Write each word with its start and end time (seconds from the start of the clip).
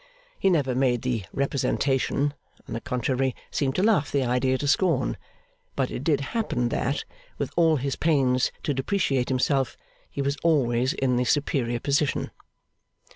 He 0.39 0.49
never 0.49 0.73
made 0.73 1.03
the 1.03 1.25
representation, 1.31 2.33
on 2.67 2.73
the 2.73 2.81
contrary 2.81 3.35
seemed 3.51 3.75
to 3.75 3.83
laugh 3.83 4.11
the 4.11 4.23
idea 4.23 4.57
to 4.57 4.67
scorn; 4.67 5.15
but 5.75 5.91
it 5.91 6.03
did 6.03 6.21
happen 6.33 6.69
that, 6.69 7.05
with 7.37 7.51
all 7.55 7.75
his 7.75 7.95
pains 7.95 8.51
to 8.63 8.73
depreciate 8.73 9.29
himself, 9.29 9.77
he 10.09 10.19
was 10.23 10.37
always 10.37 10.93
in 10.93 11.17
the 11.17 11.25
superior 11.25 11.79
position. 11.79 12.31